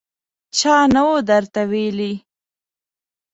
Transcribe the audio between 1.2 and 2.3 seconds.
درته ويلي!